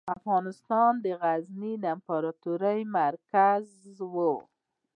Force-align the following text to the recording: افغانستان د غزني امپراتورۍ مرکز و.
افغانستان 0.17 0.91
د 1.03 1.05
غزني 1.21 1.73
امپراتورۍ 1.95 2.79
مرکز 2.97 3.65
و. 4.11 4.13